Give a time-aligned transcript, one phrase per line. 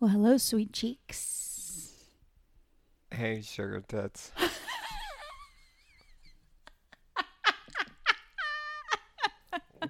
[0.00, 1.92] Well, hello, sweet cheeks.
[3.10, 4.32] Hey, sugar tits.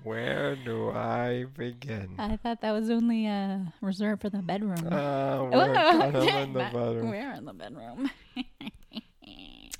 [0.02, 2.14] Where do I begin?
[2.18, 4.86] I thought that was only uh, reserved for the bedroom.
[4.90, 7.08] Uh, we're kind of in the bedroom.
[7.11, 8.11] We're in the bedroom.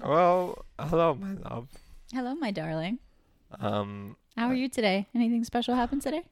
[0.05, 1.69] Well, hello, my love.
[2.13, 2.99] hello, my darling.
[3.59, 5.09] Um, How are you today?
[5.15, 6.23] Anything special happened today?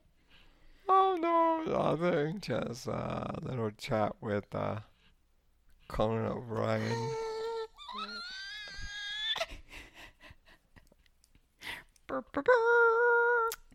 [0.88, 2.40] Oh no, nothing.
[2.40, 4.80] Just a little chat with uh,
[5.88, 7.10] Conan O'Brien.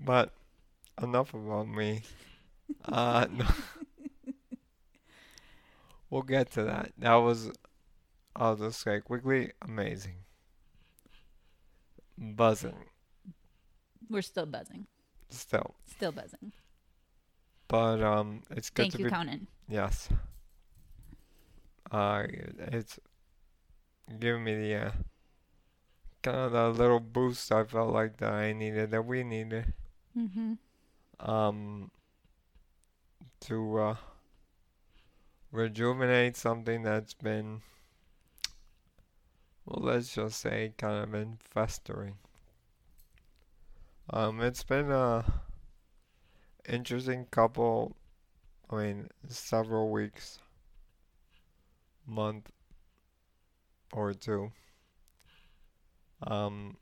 [0.06, 0.32] But
[1.02, 2.02] enough about me.
[2.86, 3.46] Uh, no.
[6.10, 6.92] we'll get to that.
[6.98, 7.52] That was,
[8.36, 10.16] I'll just say quickly, amazing.
[12.18, 12.76] Buzzing,
[14.10, 14.86] We're still buzzing.
[15.30, 15.74] still.
[15.88, 16.52] Still buzzing.
[17.74, 19.10] But um, it's good Thank to you, be.
[19.10, 19.48] Conan.
[19.68, 20.08] Yes.
[21.90, 22.26] Uh,
[22.68, 23.00] it's
[24.20, 24.92] giving me the uh,
[26.22, 29.74] kind of the little boost I felt like that I needed, that we needed.
[30.16, 30.54] Mm-hmm.
[31.20, 31.90] um,
[33.40, 33.96] to uh,
[35.52, 37.64] rejuvenate something that's been,
[39.66, 42.18] well, let's just say, kind of been festering.
[44.12, 45.26] Um, it's been a
[46.68, 47.96] interesting couple,
[48.70, 50.40] I mean, several weeks,
[52.06, 52.50] month
[53.94, 54.52] or two.
[56.26, 56.78] Um,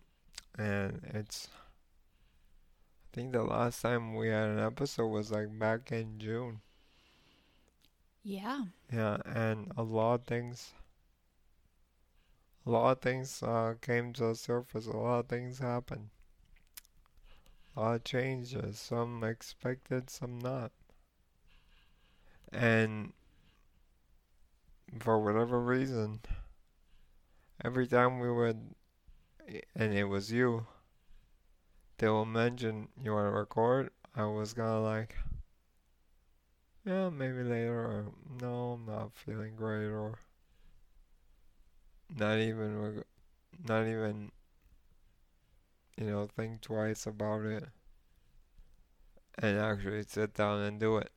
[0.58, 1.50] and it's
[3.06, 6.62] I think the last time we had an episode was like back in June.
[8.24, 8.64] Yeah.
[8.94, 10.74] Yeah, and a lot of things,
[12.66, 14.88] a lot of things uh, came to the surface.
[14.88, 16.10] A lot of things happened.
[17.76, 18.80] A lot of changes.
[18.80, 20.72] Some expected, some not.
[22.52, 23.14] And
[25.00, 26.20] for whatever reason,
[27.64, 28.76] every time we would,
[29.76, 30.68] and it was you,
[31.98, 33.92] they will mention you want to record.
[34.16, 35.16] I was of like,
[36.86, 38.06] yeah, maybe later, or
[38.42, 40.20] no, I'm not feeling great, or
[42.18, 43.04] not even,
[43.66, 44.32] not even,
[46.02, 47.66] you know, think twice about it,
[49.38, 51.12] and actually sit down and do it.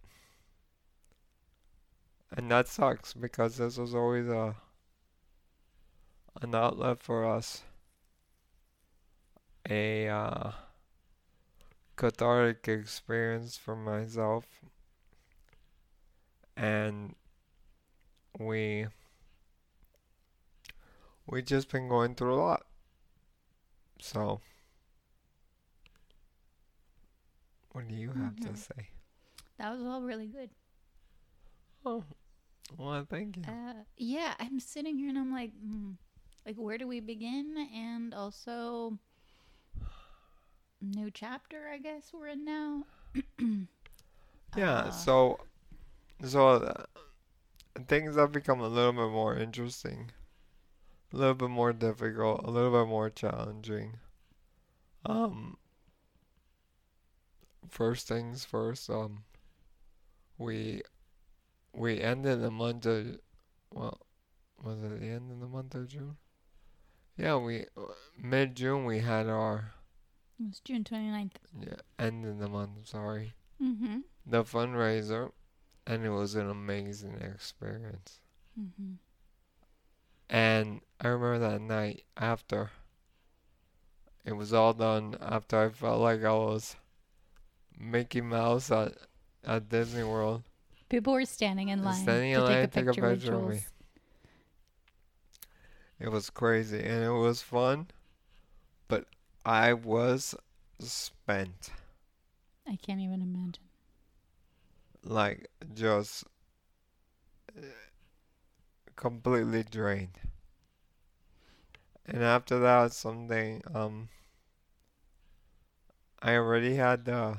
[2.30, 4.56] And that sucks because this was always a
[6.42, 7.62] an outlet for us,
[9.70, 10.50] a uh,
[11.96, 14.44] cathartic experience for myself,
[16.56, 17.14] and
[18.38, 18.86] we
[21.26, 22.66] we just been going through a lot.
[24.00, 24.40] So,
[27.74, 28.56] what do you have to Mhm.
[28.56, 28.88] say?
[29.58, 30.50] That was all really good.
[31.86, 32.04] Oh,
[32.76, 33.46] well, thank you.
[33.46, 35.96] Uh, yeah, I'm sitting here and I'm like, mm,
[36.46, 37.68] like, where do we begin?
[37.74, 38.98] And also,
[40.80, 42.84] new chapter, I guess we're in now.
[44.54, 45.40] Yeah, Uh, so
[46.24, 46.84] so uh,
[47.86, 50.10] things have become a little bit more interesting,
[51.14, 54.00] a little bit more difficult, a little bit more challenging.
[55.06, 55.56] Um,
[57.68, 59.24] first things first, um,
[60.38, 60.82] we
[61.72, 63.18] we ended the month of
[63.72, 64.00] well,
[64.62, 66.16] was it the end of the month of June?
[67.16, 67.66] Yeah, we
[68.18, 69.72] mid June we had our
[70.40, 71.38] It was June 29th.
[71.60, 72.86] yeah end of the month.
[72.88, 74.00] Sorry Mm-hmm.
[74.26, 75.32] the fundraiser,
[75.86, 78.20] and it was an amazing experience.
[78.60, 78.94] Mm-hmm.
[80.28, 82.70] And I remember that night after
[84.24, 86.76] it was all done, after I felt like I was
[87.78, 88.92] Mickey Mouse at,
[89.44, 90.42] at Disney World,
[90.88, 93.38] People were standing in line standing to in line take to a take a picture,
[93.38, 93.60] with of me.
[95.98, 97.88] It was crazy and it was fun,
[98.88, 99.06] but
[99.44, 100.34] I was
[100.78, 101.70] spent.
[102.66, 103.64] I can't even imagine.
[105.02, 106.24] Like, just
[107.56, 107.62] uh,
[108.96, 110.18] completely drained.
[112.06, 114.08] And after that, something, um,
[116.22, 117.38] I already had the,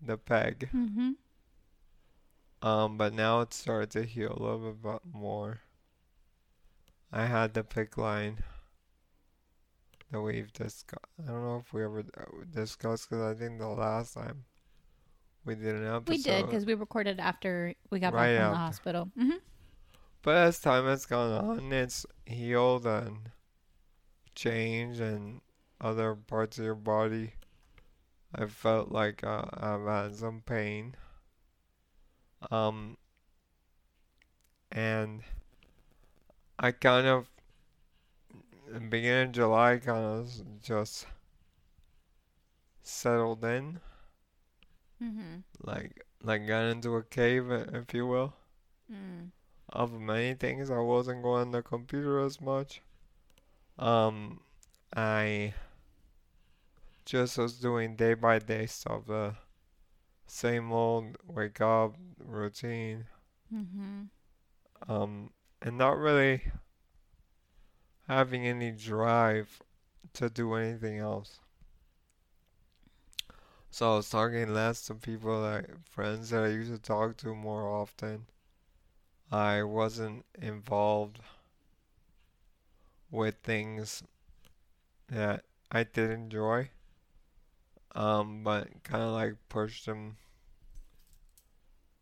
[0.00, 1.12] the peg, Mm-hmm.
[2.66, 5.60] um, but now it started to heal a little bit more.
[7.12, 8.38] I had the PICC line
[10.10, 11.04] that we've discussed.
[11.22, 14.44] I don't know if we ever uh, discussed because I think the last time
[15.44, 16.08] we did an episode.
[16.08, 18.50] We did because we recorded after we got Right back from after.
[18.52, 19.10] the hospital.
[19.18, 19.36] Mm-hmm.
[20.22, 23.30] But as time has gone on, it's healed and
[24.34, 25.40] changed, and
[25.80, 27.34] other parts of your body,
[28.34, 30.96] I felt like uh, I've had some pain.
[32.50, 32.96] Um,
[34.72, 35.22] and
[36.58, 37.30] I kind of,
[38.74, 41.06] in beginning of July, kind of just
[42.82, 43.80] settled in,
[45.02, 45.40] Mm-hmm.
[45.62, 48.34] like like got into a cave, if you will.
[48.90, 49.30] Mm.
[49.68, 52.80] Of many things, I wasn't going on the computer as much.
[53.78, 54.40] Um,
[54.96, 55.54] I
[57.04, 59.34] just was doing day by day stuff, the
[60.26, 63.06] same old wake up routine.
[63.54, 64.02] Mm-hmm.
[64.88, 65.30] um,
[65.62, 66.42] and not really
[68.08, 69.62] having any drive
[70.14, 71.38] to do anything else.
[73.70, 77.34] So I was talking less to people like friends that I used to talk to
[77.34, 78.26] more often.
[79.30, 81.20] I wasn't involved
[83.10, 84.02] with things
[85.08, 86.70] that I did enjoy,
[87.94, 90.16] um, but kind of like pushed them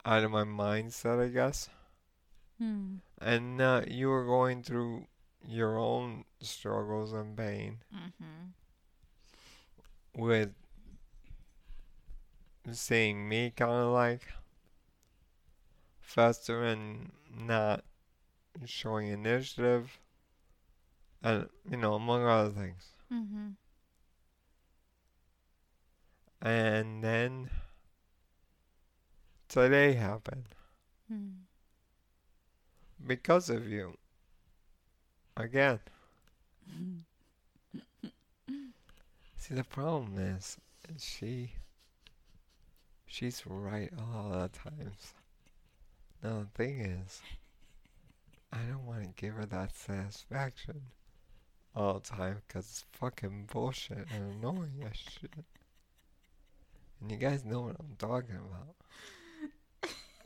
[0.05, 1.69] out of my mindset, I guess.
[2.61, 2.99] Mm.
[3.21, 5.07] And uh, you were going through
[5.47, 8.51] your own struggles and pain Mm-hmm.
[10.23, 10.51] with
[12.73, 14.23] seeing me kind of like
[16.01, 17.85] fester and not
[18.67, 19.99] showing initiative,
[21.23, 22.89] and you know, among other things.
[23.13, 23.49] Mm-hmm.
[26.43, 27.51] And then
[29.49, 30.47] today happened
[31.13, 31.43] Mm.
[33.07, 33.97] because of you.
[35.37, 35.81] Again.
[39.37, 40.57] See, the problem is,
[40.95, 41.53] is she,
[43.07, 45.15] she's right a lot of times.
[46.23, 47.21] Now, the thing is,
[48.53, 50.83] I don't want to give her that satisfaction
[51.75, 55.31] all the time because it's fucking bullshit and annoying as shit.
[57.03, 58.77] And you guys know what I'm talking about.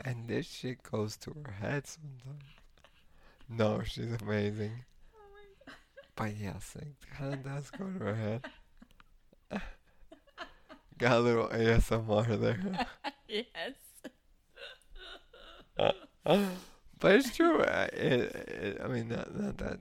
[0.05, 2.44] And this shit goes to her head sometimes.
[3.49, 4.84] No, she's amazing.
[6.14, 9.61] But yes, it kind of does go to her head.
[10.99, 12.87] Got a little ASMR there.
[13.28, 13.73] yes.
[16.99, 17.61] but it's true.
[17.62, 19.78] uh, It, it, I mean, not, not that.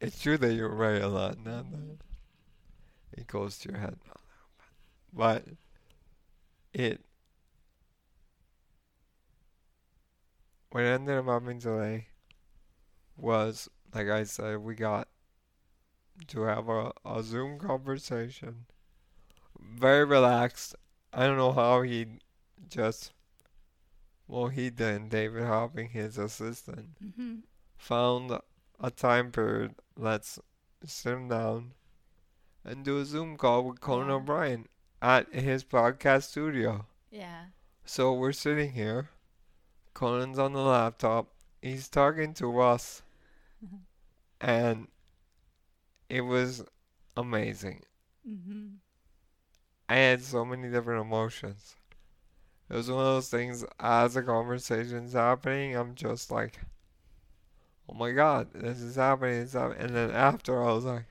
[0.00, 1.38] It's true that you're right a lot.
[1.44, 1.98] Not that
[3.12, 3.96] it goes to your head.
[5.12, 5.44] But
[6.72, 7.00] it.
[10.70, 12.06] What ended up happening today
[13.16, 15.08] was, like I said, we got
[16.28, 18.66] to have a, a Zoom conversation.
[19.60, 20.76] Very relaxed.
[21.12, 22.06] I don't know how he
[22.68, 23.12] just
[24.28, 25.08] well, he did.
[25.08, 27.34] David Hopping, his assistant, Mm-hmm.
[27.76, 28.30] found
[28.78, 29.74] a time period.
[29.96, 30.38] Let's
[30.84, 31.72] sit him down
[32.64, 34.10] and do a Zoom call with Conan.
[34.10, 34.66] O'Brien
[35.02, 36.86] at his podcast studio.
[37.10, 37.44] Yeah.
[37.84, 39.10] So we're sitting here.
[39.94, 41.28] Conan's on the laptop.
[41.60, 43.02] He's talking to us.
[44.42, 44.88] And
[46.08, 46.64] it was
[47.14, 47.82] amazing.
[48.26, 48.68] Mm-hmm.
[49.90, 51.76] I had so many different emotions.
[52.70, 56.60] It was one of those things as the conversation's happening, I'm just like,
[57.88, 59.82] oh my god, this is happening, it's happening.
[59.82, 61.06] And then after, I was like,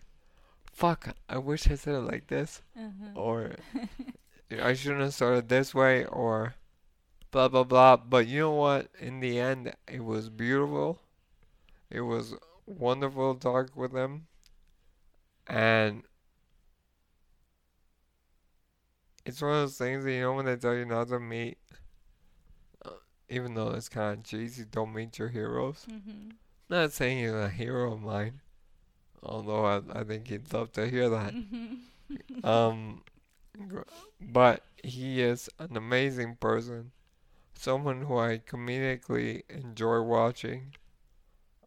[0.79, 2.61] fuck, I wish I said it like this.
[2.77, 3.19] Uh-huh.
[3.19, 3.55] Or
[4.63, 6.55] I shouldn't have started this way, or
[7.31, 7.97] blah blah blah.
[7.97, 8.87] But you know what?
[8.99, 10.99] In the end, it was beautiful.
[11.89, 12.33] It was
[12.65, 14.27] wonderful to talk with them.
[15.47, 16.03] And
[19.25, 21.57] it's one of those things that you know when they tell you not to meet,
[22.85, 22.91] uh,
[23.27, 25.85] even though it's kind of cheesy, don't meet your heroes.
[25.91, 26.29] Mm-hmm.
[26.69, 28.41] Not saying you're a hero of mine,
[29.23, 31.33] although I, I think he'd love to hear that.
[32.43, 33.03] Um,
[34.21, 36.91] but he is an amazing person,
[37.53, 40.73] someone who I comedically enjoy watching,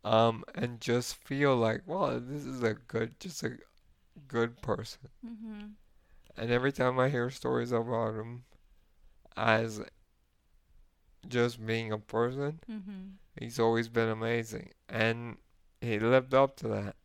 [0.05, 3.53] um, and just feel like, wow, this is a good, just a
[4.29, 5.09] good person.
[5.27, 5.61] Mm-hmm.
[6.37, 8.45] And every time I hear stories about him
[9.37, 9.81] as
[11.29, 13.01] just being a person, Mm-hmm.
[13.39, 14.71] he's always been amazing.
[14.89, 15.37] And
[15.81, 16.97] he lived up to that.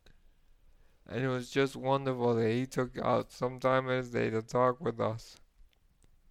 [1.08, 4.42] And it was just wonderful that he took out some time in his day to
[4.42, 5.36] talk with us.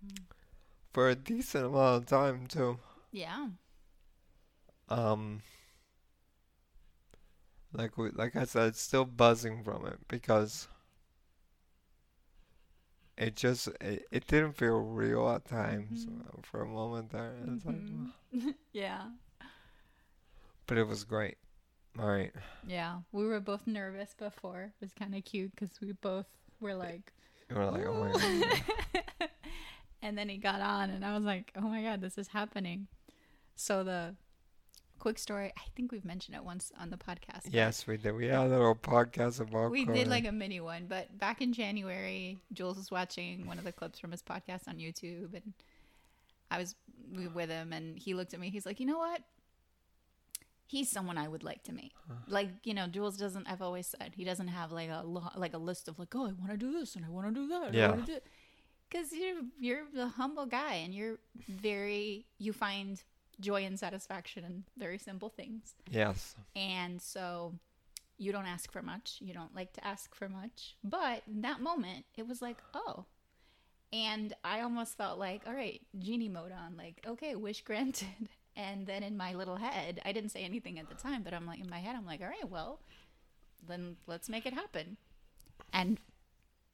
[0.05, 0.19] Mm.
[0.93, 2.77] For a decent amount of time, too.
[3.11, 3.47] Yeah.
[4.89, 5.41] Um,
[7.73, 10.67] like we, like I said, still buzzing from it because
[13.17, 16.21] it just it, it didn't feel real at times Mhm.
[16.27, 17.33] uh, for a moment there.
[17.47, 19.09] It's like, yeah.
[20.67, 21.37] but it was great.
[21.99, 22.31] All right,
[22.67, 22.97] Yeah.
[23.11, 24.71] We were both nervous before.
[24.79, 26.27] It was kind of cute because we both
[26.59, 27.11] were like,
[27.49, 29.29] you were like, oh my god.
[30.01, 32.87] and then he got on, and I was like, oh my god, this is happening.
[33.55, 34.15] So the
[34.99, 37.47] quick story, I think we've mentioned it once on the podcast.
[37.49, 38.15] Yes, we did.
[38.15, 41.53] We had a little podcast about We did like a mini one, but back in
[41.53, 45.53] January, Jules was watching one of the clips from his podcast on YouTube, and
[46.51, 46.75] I was
[47.33, 48.49] with him, and he looked at me.
[48.49, 49.21] He's like, "You know what?
[50.67, 51.93] He's someone I would like to meet.
[52.27, 53.47] Like, you know, Jules doesn't.
[53.47, 55.03] I've always said he doesn't have like a
[55.35, 57.33] like a list of like, oh, I want to do this and I want to
[57.33, 57.73] do that.
[57.73, 57.95] Yeah.
[58.89, 63.01] Because you're you're the humble guy, and you're very you find
[63.39, 65.75] joy and satisfaction in very simple things.
[65.89, 66.35] Yes.
[66.55, 67.53] And so
[68.17, 69.17] you don't ask for much.
[69.21, 70.75] You don't like to ask for much.
[70.83, 73.05] But in that moment, it was like, oh.
[73.93, 78.07] And I almost felt like, all right, genie mode on, like, okay, wish granted.
[78.57, 81.45] And then in my little head, I didn't say anything at the time, but I'm
[81.45, 82.79] like, in my head, I'm like, all right, well,
[83.67, 84.97] then let's make it happen.
[85.71, 85.99] And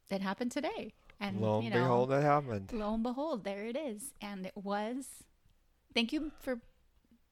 [0.09, 0.93] it happened today.
[1.19, 2.71] And, Lo and you know, behold, it happened.
[2.73, 4.13] lo and behold, there it is.
[4.21, 5.07] And it was.
[5.93, 6.59] Thank you for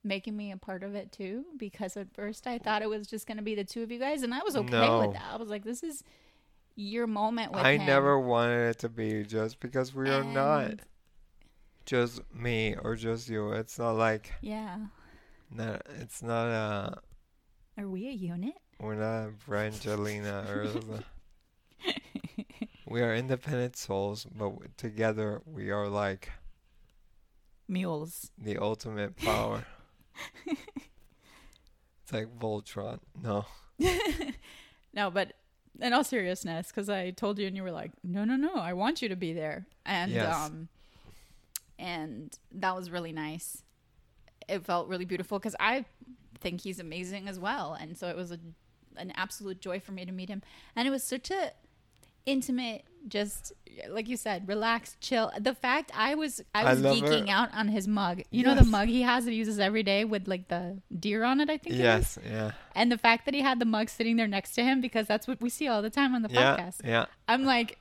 [0.03, 3.27] making me a part of it too, because at first I thought it was just
[3.27, 4.99] going to be the two of you guys, and I was okay No.
[4.99, 5.23] with that.
[5.31, 6.03] I was like, this is
[6.75, 7.85] your moment with I him.
[7.85, 10.81] never wanted it to be just because we are not And-
[11.85, 13.51] just me or just you.
[13.51, 14.77] It's not like Yeah.
[15.49, 16.97] not, it's not a.
[17.77, 18.53] Are we a unit?
[18.79, 20.67] we're not Brangelina or
[22.87, 26.31] we are independent souls, but w- together we are like
[27.67, 28.31] Mules.
[28.37, 29.65] the ultimate power.
[30.45, 32.99] it's like Voltron.
[33.21, 33.45] No.
[34.93, 35.31] No, but
[35.79, 38.73] in all seriousness, because I told you and you were like, no, no, no, I
[38.73, 39.65] want you to be there.
[39.85, 40.35] And, Yes.
[40.35, 40.67] um,
[41.81, 43.63] and that was really nice.
[44.47, 45.85] It felt really beautiful because I
[46.39, 47.73] think he's amazing as well.
[47.79, 48.39] And so it was a,
[48.97, 50.41] an absolute joy for me to meet him.
[50.75, 51.51] And it was such a
[52.25, 53.51] intimate, just
[53.89, 55.31] like you said, relaxed, chill.
[55.39, 57.29] The fact I was, I I was love geeking it.
[57.29, 58.21] out on his mug.
[58.29, 61.23] You know the mug he has that he uses every day with like the deer
[61.23, 61.79] on it, I think it is?
[61.79, 62.19] Yes.
[62.23, 62.51] Yeah.
[62.75, 65.27] And the fact that he had the mug sitting there next to him, because that's
[65.27, 66.57] what we see all the time on the Yeah.
[66.57, 66.81] podcast.
[66.83, 67.05] Yeah.
[67.27, 67.77] I'm like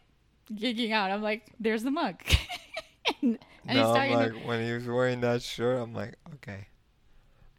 [0.52, 1.10] geeking out.
[1.10, 2.16] I'm like, there's the mug.
[3.22, 6.66] and no, I'm like to, when he was wearing that shirt, I'm like, okay.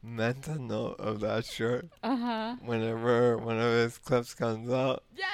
[0.04, 1.88] Mental note of that shirt.
[2.04, 2.56] uh huh.
[2.66, 5.28] Whenever one of his clips comes out, Yes.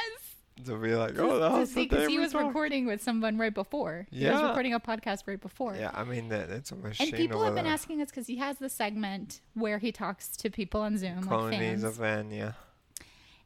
[0.66, 2.48] to be like, oh, that was the because day he was talked.
[2.48, 4.08] recording with someone right before.
[4.12, 4.48] He was Yeah.
[4.50, 5.76] recording a podcast right before.
[5.76, 7.74] Yeah, I mean that it's a machine And people have been there.
[7.74, 11.30] asking us because he has the segment where he talks to people on Zoom, like
[11.30, 11.84] Coney's fans.
[11.86, 12.52] a fan, yeah.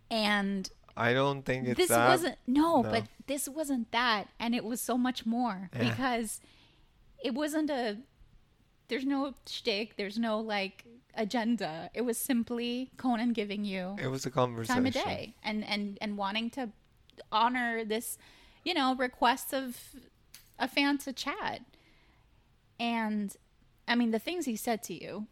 [0.09, 2.07] and I don't think it's this that.
[2.09, 2.89] wasn't no, No.
[2.89, 5.89] but this wasn't that, and it was so much more Yeah.
[5.89, 6.41] because
[7.23, 7.97] it wasn't a.
[8.87, 9.95] There's no shtick.
[9.97, 10.85] There's no like
[11.15, 11.89] agenda.
[11.93, 14.75] It was simply Conan giving you It was a conversation.
[14.75, 16.69] time of day and and and wanting to
[17.31, 18.17] honor this,
[18.63, 19.77] you know, request of
[20.59, 21.61] a fan to chat.
[22.79, 23.35] And
[23.87, 25.27] I mean, the things he said to you.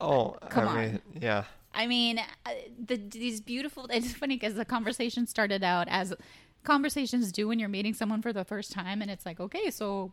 [0.00, 0.76] Oh, Come I on.
[0.80, 1.44] mean, yeah.
[1.74, 2.50] I mean, uh,
[2.84, 3.86] the, these beautiful.
[3.90, 6.12] It's funny because the conversation started out as
[6.64, 10.12] conversations do when you're meeting someone for the first time, and it's like, okay, so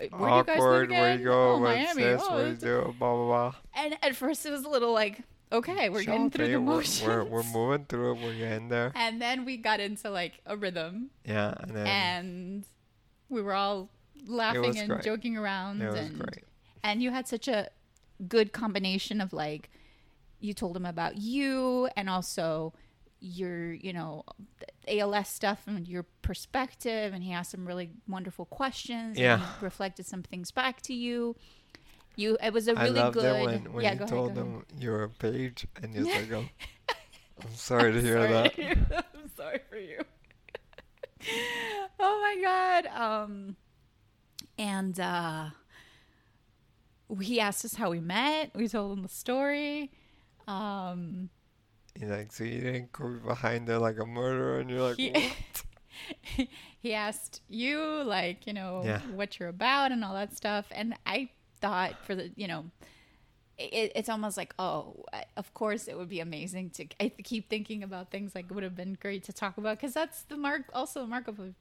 [0.00, 1.18] uh, where do you guys live Awkward, where again?
[1.20, 2.02] you go, oh, Miami.
[2.02, 3.54] this, oh, what you do, blah, blah, blah.
[3.74, 5.20] and at first it was a little like,
[5.52, 8.92] okay, we're getting through the we're- motions, We're, we're moving through it, we're getting there.
[8.94, 12.64] and then we got into like a rhythm, Yeah, and then and
[13.28, 13.88] we were all
[14.26, 15.02] laughing and great.
[15.04, 16.44] joking around, it was and great.
[16.82, 17.68] and you had such a
[18.28, 19.70] good combination of like
[20.40, 22.72] you told him about you and also
[23.20, 24.24] your you know
[24.88, 29.40] ALS stuff and your perspective and he asked some really wonderful questions Yeah.
[29.60, 31.34] reflected some things back to you
[32.16, 34.30] you it was a really I loved good it when, when yeah you go told
[34.32, 36.44] ahead, them you were a page, and you're like, oh,
[37.44, 38.04] I'm sorry to ahead.
[38.04, 38.74] hear Sorry.
[38.74, 39.06] that.
[39.14, 40.00] I'm sorry for you
[42.00, 43.56] oh my god um
[44.58, 45.46] and uh
[47.20, 49.90] he asked us how we met we told him the story
[50.48, 51.28] um
[51.98, 55.10] He's like, so you didn't go behind there like a murderer, and you're like, he,
[55.10, 55.62] what?
[56.82, 59.00] he asked you like you know Yeah.
[59.14, 62.66] what you're about and all that stuff and i thought for the you know
[63.58, 65.04] it, it's almost like oh
[65.38, 68.76] of course it would be amazing to i keep thinking about things like would have
[68.76, 71.54] been great to talk about because that's the mark also the mark of a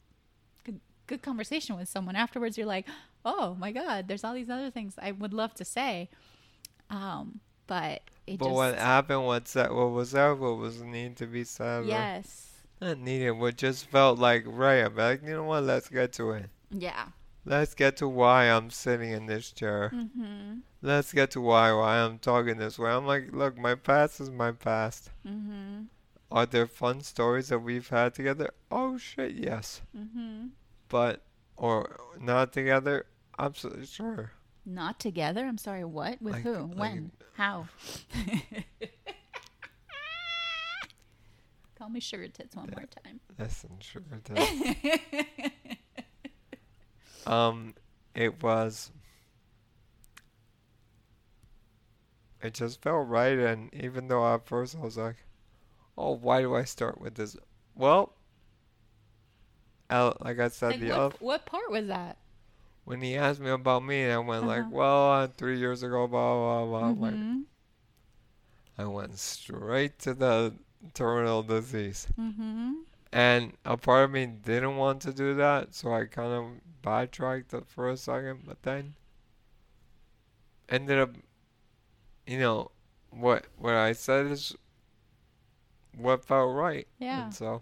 [0.66, 2.86] good, good conversation with someone afterwards you're like
[3.24, 6.10] oh my god there's all these other things i would love to say
[6.90, 9.26] um but it But just what happened?
[9.26, 9.74] What's that?
[9.74, 10.38] What was that?
[10.38, 11.86] What was need to be said?
[11.86, 13.32] yes Not needed.
[13.32, 14.84] What just felt like right.
[14.86, 15.64] I'm like, you know what?
[15.64, 16.50] Let's get to it.
[16.72, 17.08] yeah
[17.48, 19.92] Let's get to why I'm sitting in this chair.
[19.94, 22.92] mm-hmm Let's get to why why I'm talking this way.
[22.92, 25.10] I'm like, look, my past is my past.
[25.28, 25.84] mm-hmm
[26.32, 28.50] Are there fun stories that we've had together?
[28.72, 29.82] Oh shit, yes.
[29.98, 30.48] mm-hmm
[30.90, 31.22] But
[31.58, 33.06] or not together?
[33.38, 34.32] Absolutely sure.
[34.66, 35.46] Not together?
[35.46, 36.22] I'm sorry, what?
[36.22, 36.54] With Like- who?
[36.54, 37.12] like- when?
[37.34, 37.68] How?
[41.78, 43.20] Call me sugar tits one more time.
[43.38, 45.52] Listen, sure it is.
[47.28, 47.76] um,
[48.16, 48.92] it was.
[52.42, 55.18] It just felt right, and even though at first I was like,
[55.98, 57.36] "Oh, why do I start with this?"
[57.76, 58.14] Well,
[59.90, 62.18] I, like I said, like the what, other what part was that?
[62.86, 64.70] When he asked me about me, I went like, Uh-huh.
[64.72, 67.42] "Well, uh, three years ago, blah blah blah." I'm like, Mm-hmm.
[68.78, 70.54] I went straight to the
[70.94, 72.08] terminal disease.
[72.20, 72.74] Mm-hmm.
[73.12, 76.46] And a part of me didn't want to do that, so I kind of
[76.82, 78.96] backtracked it for a second, but then
[80.70, 81.12] ended up,
[82.28, 82.72] you know,
[83.12, 84.54] what what I said is
[85.98, 87.26] what felt right, Yeah.
[87.26, 87.62] and so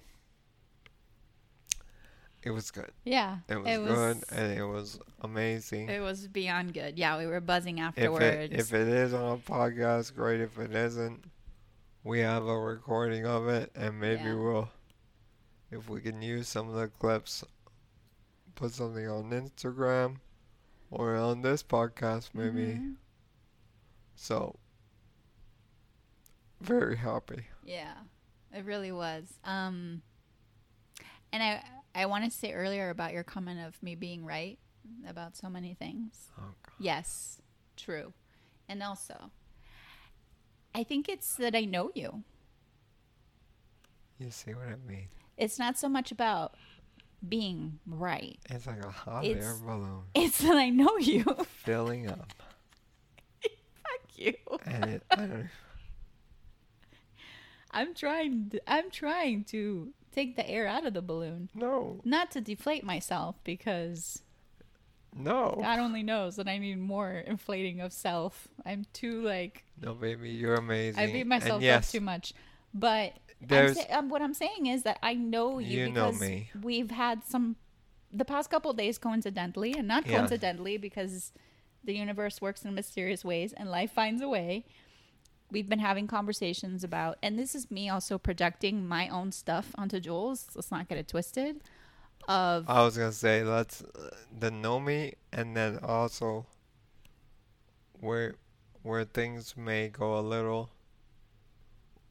[2.46, 2.92] it was good.
[3.04, 3.38] Yeah.
[3.48, 5.90] It was, It was- good, and it was amazing.
[5.90, 6.98] It was beyond good.
[6.98, 8.24] Yeah, we were buzzing if afterwards.
[8.24, 10.42] it if it is on a podcast, great.
[10.42, 11.24] If it isn't,
[12.04, 14.36] we have a recording of it, and maybe Yeah.
[14.36, 14.70] we'll,
[15.72, 17.44] if we can use some of the clips,
[18.56, 20.18] put something on Instagram,
[20.92, 22.76] or on this podcast, maybe.
[22.76, 22.96] Mhm.
[24.16, 24.60] So,
[26.62, 27.48] very happy.
[27.64, 27.94] Yeah,
[28.52, 29.34] it really was.
[29.44, 30.02] Um,
[31.32, 31.64] and I
[31.96, 34.58] I want to say earlier about your comment of me being right
[35.08, 36.32] about so many things.
[36.40, 36.74] Oh, God.
[36.80, 37.40] Yes,
[37.78, 38.14] true.
[38.68, 39.30] And also,
[40.74, 42.24] I think it's that I know you.
[44.20, 45.08] You see what I mean?
[45.38, 46.56] It's not so much about
[47.28, 48.40] being right.
[48.50, 51.24] It's like a hot It's- air balloon It's that I know you.
[51.64, 52.34] filling up,
[53.42, 54.34] Fuck you.
[54.66, 55.04] and it.
[55.12, 55.50] I don't.
[57.72, 58.52] I'm trying.
[58.68, 63.36] I'm trying to take the air out of the balloon, No, not to deflate myself
[63.44, 64.22] because
[65.16, 68.48] no, God only knows that I need more inflating of self.
[68.66, 71.02] I'm too like no, baby, you're amazing.
[71.04, 72.34] I beat and myself yes, up too much.
[72.74, 76.08] But I'm There's sa- um, what I'm saying is that I know you, You know
[76.08, 76.50] because me.
[76.62, 77.58] we've had some
[78.12, 80.18] the past couple of days coincidentally, and not Yeah.
[80.18, 81.32] coincidentally because
[81.84, 84.66] the universe works in mysterious ways and life finds a way.
[85.54, 90.00] We've been having conversations about, and this is me also projecting my own stuff onto
[90.00, 90.48] Jules.
[90.56, 91.62] Let's not get it twisted.
[92.28, 96.46] Of I was gonna say let's uh, the know me and then also
[98.00, 98.36] where
[98.82, 100.70] where things may go a little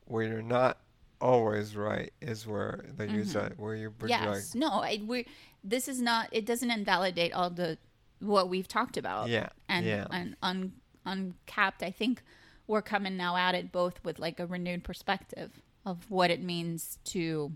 [0.05, 0.78] where you're not
[1.20, 3.26] always right is where that you Mhm.
[3.26, 4.22] said where you project.
[4.22, 5.26] yes, no, I, we.
[5.64, 6.28] This is not.
[6.31, 7.78] It doesn't invalidate all the
[8.20, 9.28] what we've talked about.
[9.28, 9.48] Yeah.
[9.68, 10.07] and yeah.
[10.11, 10.72] and un,
[11.07, 11.83] uncapped.
[11.83, 12.22] I think
[12.66, 16.98] we're coming now at it both with like a renewed perspective of what it means
[17.05, 17.53] to.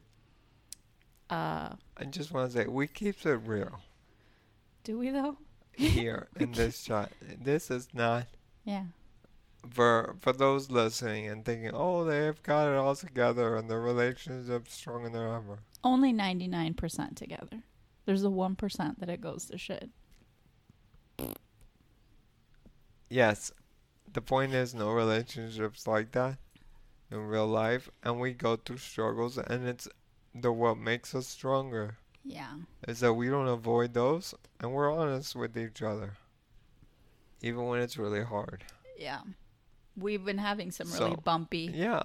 [1.29, 3.81] Uh, I just want to say we keep it real
[4.85, 5.37] do we though?
[5.73, 7.11] here in this chat.
[7.43, 8.27] This is not
[8.65, 8.85] Yeah.
[9.69, 14.75] for for those listening and thinking, oh, they've got it all together and the relationship's
[14.75, 15.59] stronger than ever.
[15.83, 17.63] Only ninety nine percent together.
[18.05, 19.91] There's a one percent that it goes to shit.
[23.09, 23.53] Yes,
[24.17, 26.39] the point is no relationships like that
[27.11, 29.87] in real life, and we go through struggles, and it's
[30.35, 32.55] the what makes us stronger Yeah.
[32.89, 36.15] is that we don't avoid those, and we're honest with each other,
[37.43, 38.65] even when it's really hard.
[38.99, 39.21] Yeah.
[39.97, 41.71] We've been having some really So, bumpy.
[41.75, 42.03] Yeah,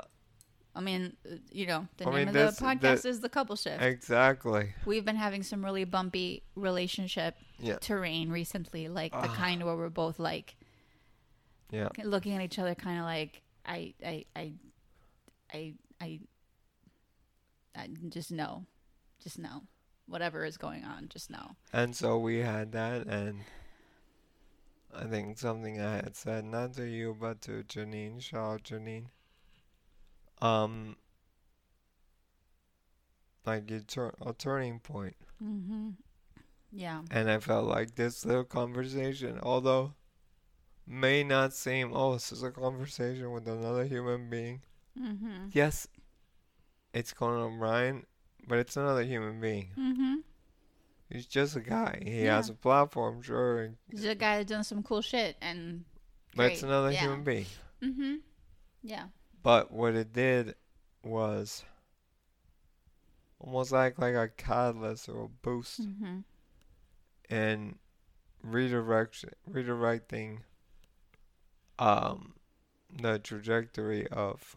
[0.75, 3.19] I mean, uh, you know, the I name mean, of this- the podcast the- is
[3.21, 3.81] the couple shift.
[3.81, 4.73] exactly.
[4.85, 7.77] We've been having some really bumpy relationship Yeah.
[7.79, 9.35] terrain recently, like the Ah.
[9.35, 10.55] kind where we're both like
[11.71, 14.53] Yeah, looking at each other, kind of like I, I, I,
[15.53, 16.19] I, I,
[17.75, 18.65] I just know,
[19.23, 19.63] just know,
[20.07, 21.55] whatever is going on, just know.
[21.71, 23.41] and so we had that, and
[24.93, 28.33] I think something I had said not to you but to Janine.
[28.33, 29.05] Out Janine.
[30.41, 30.97] Um,
[33.45, 35.15] like you turn a turning point.
[35.43, 35.89] Mm-hmm.
[36.71, 37.01] Yeah.
[37.11, 39.93] And I felt like this little conversation, although
[40.91, 44.61] may not seem, oh, this is a conversation with another human being.
[44.99, 45.47] Mm-hmm.
[45.53, 45.87] Yes,
[46.93, 48.05] it's Conan O'Brien,
[48.47, 49.69] but it's another human being.
[49.77, 50.15] Mm-hmm.
[51.09, 52.01] He's just a guy.
[52.03, 52.35] He Yeah.
[52.35, 55.85] has a platform, sure, and- He's a guy that's done some cool shit, and
[56.35, 56.99] but it's another yeah.
[57.01, 57.45] human being.
[57.81, 58.15] mm-hmm.
[58.83, 59.05] Yeah.
[59.43, 60.55] But what it did
[61.03, 61.63] was
[63.39, 66.19] almost like like a catalyst or a boost Mm-hmm.
[67.33, 67.75] in
[68.43, 70.39] redirection, redirecting
[71.81, 72.33] um
[73.01, 74.55] the trajectory of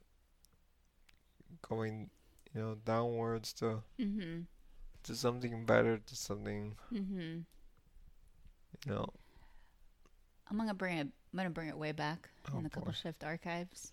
[1.68, 2.10] going,
[2.54, 4.40] you know, downwards to Mm-hmm.
[5.04, 7.38] to something better, to something, Mm-hmm.
[8.86, 9.08] you know,
[10.50, 11.08] I'm gonna bring it.
[11.32, 13.92] I'm gonna bring it way back Oh, in the couple shift archives.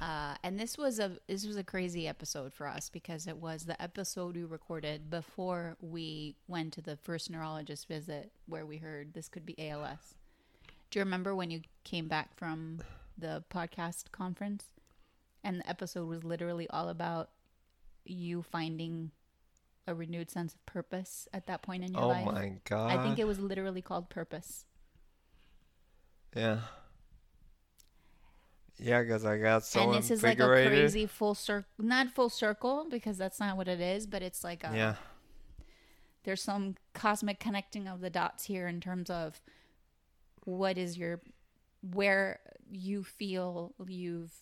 [0.00, 3.64] Uh, and this was a this was a crazy episode for us because it was
[3.66, 9.12] the episode we recorded before we went to the first neurologist visit where we heard
[9.12, 10.14] this could be ALS.
[10.90, 12.80] Do you remember when you came back from
[13.16, 14.64] the podcast conference
[15.44, 17.30] and the episode was literally all about
[18.04, 19.12] you finding
[19.86, 22.26] a renewed sense of purpose at that point in your Oh life?
[22.28, 22.90] Oh my god.
[22.90, 24.64] I think it was literally called purpose.
[26.34, 26.60] Yeah.
[28.78, 32.30] Yeah, because I got so and this is like a crazy full circle not full
[32.30, 34.94] circle because that's not what it is but it's like a, yeah.
[36.24, 39.42] there's some cosmic connecting of the dots here in terms of
[40.44, 41.20] what is your
[41.92, 42.38] where
[42.70, 44.32] you feel you've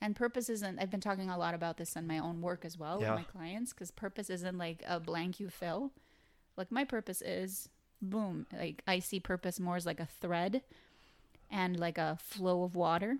[0.00, 2.78] and purpose isn't i've been talking a lot about this in my own work as
[2.78, 3.10] well Yeah.
[3.14, 5.92] with my clients because purpose isn't like a blank you fill
[6.56, 7.68] like my purpose is
[8.00, 10.62] boom like i see purpose more as like a thread
[11.50, 13.18] and like a flow of water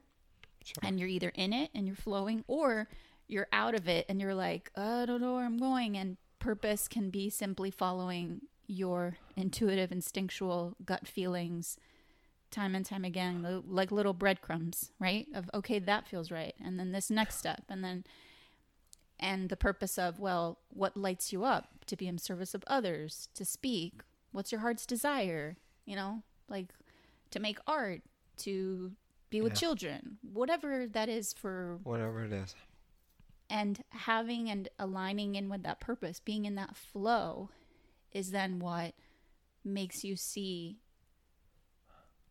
[0.64, 0.74] Sure.
[0.82, 2.88] and you're either in it and you're flowing or
[3.26, 6.86] you're out of it and you're like i don't know where i'm going and purpose
[6.88, 11.76] can be simply following your intuitive instinctual gut feelings
[12.50, 16.92] time and time again like little breadcrumbs right of okay that feels right and then
[16.92, 18.04] this next step and then
[19.20, 23.28] and the purpose of well what lights you up to be in service of others
[23.34, 24.02] to speak
[24.32, 26.68] what's your heart's desire you know like
[27.30, 28.02] to make art
[28.36, 28.92] to
[29.30, 29.58] be with Yeah.
[29.60, 32.54] children whatever that is for Whatever it is.
[33.50, 37.50] and having and aligning in with that purpose being in that flow
[38.12, 38.94] is then what
[39.64, 40.78] makes you see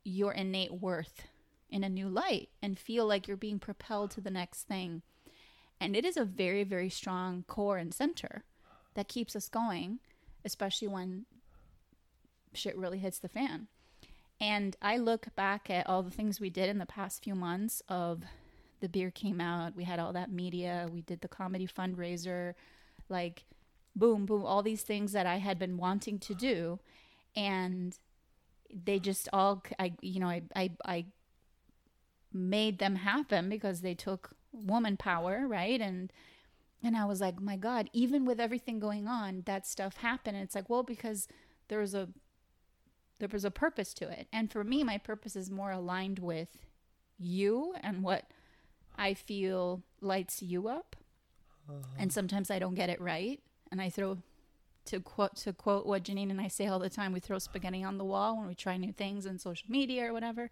[0.03, 1.27] your innate worth
[1.69, 5.01] in a new light and feel like you're being propelled to the next thing.
[5.79, 8.43] And it is a very very strong core and center
[8.95, 9.99] that keeps us going
[10.45, 11.25] especially when
[12.53, 13.67] shit really hits the fan.
[14.39, 17.81] And i look back at all the things we did in the past few months
[17.89, 18.23] of
[18.79, 22.53] the beer came out we had all that media we did the comedy fundraiser
[23.09, 23.43] like
[23.97, 26.79] boom boom all these things that i had been wanting to do.
[27.35, 27.97] And
[28.73, 31.05] they just all i you know i i, I
[32.33, 35.79] made them happen because they took woman power right?
[35.79, 36.11] And
[36.83, 40.37] and i was like my god even with everything going on that stuff happened.
[40.37, 41.27] And it's like well because
[41.69, 42.09] there was a
[43.19, 44.27] there was a purpose to it.
[44.31, 46.65] And for me my purpose is more aligned with
[47.17, 48.25] you and what
[48.95, 50.95] i feel lights you up.
[51.69, 51.79] Uh-huh.
[51.97, 54.17] And sometimes i don't get it right and i throw
[54.85, 57.83] to quote to quote what janine and i say all the time we throw spaghetti
[57.83, 60.49] on the wall when we try new things in social media or whatever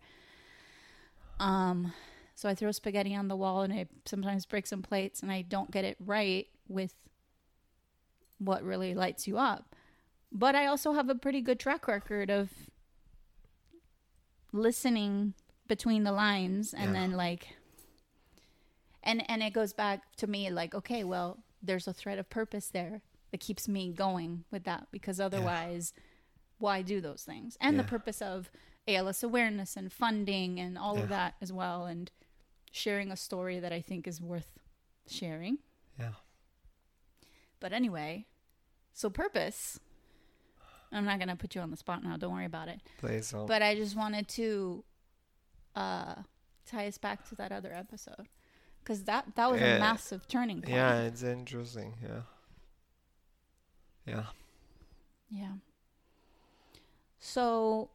[1.40, 1.94] um
[2.36, 5.42] so i throw spaghetti on the wall and i sometimes break some plates and i
[5.42, 6.94] don't get it right with
[8.40, 9.76] what really lights you up
[10.32, 12.50] but i also have a pretty good track record of
[14.52, 15.34] listening
[15.68, 17.02] between the lines and Yeah.
[17.02, 17.56] then like
[19.04, 22.68] and and it goes back to me like okay well there's a thread of purpose
[22.68, 23.02] there
[23.32, 25.94] that keeps me going with that because otherwise
[26.58, 28.50] why do those things and the purpose of
[28.88, 31.04] ALS awareness and funding and all Yeah.
[31.04, 32.12] of that as well and
[32.72, 34.60] sharing a story that I think is worth
[35.08, 35.58] sharing
[36.00, 36.14] Yeah.
[37.60, 38.26] but anyway
[38.94, 39.80] so purpose
[40.92, 43.32] I'm not going to put you on the spot now don't worry about it Please
[43.32, 43.48] don't.
[43.48, 44.84] but I just wanted to
[45.76, 46.16] uh,
[46.66, 48.28] tie us back to that other episode
[48.86, 49.78] because that that was Yeah.
[49.78, 50.76] a massive turning point.
[50.76, 51.96] yeah, it's interesting.
[52.04, 52.22] Yeah.
[54.06, 54.26] Yeah.
[55.32, 55.54] Yeah.
[57.20, 57.90] So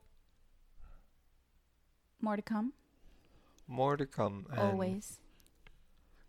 [2.21, 2.73] more to come.
[3.69, 4.47] More to come.
[4.51, 5.21] And always.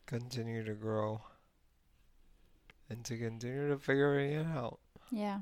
[0.06, 1.22] Continue to grow.
[2.88, 4.80] And to continue to figure it out.
[5.10, 5.40] Yeah.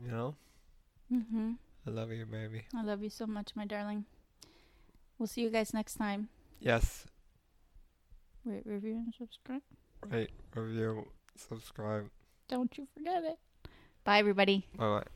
[0.00, 0.36] You know?
[1.12, 1.58] Mhm.
[1.86, 2.64] I love you, baby.
[2.74, 4.06] I love you so much, my darling.
[5.18, 6.28] We'll see you guys next time.
[6.58, 7.06] Yes.
[8.46, 9.62] Rate, review, and subscribe.
[10.08, 11.04] Rate, review,
[11.36, 12.08] subscribe.
[12.48, 13.38] Don't you forget it.
[14.04, 14.64] Bye, everybody.
[14.76, 15.15] Bye bye.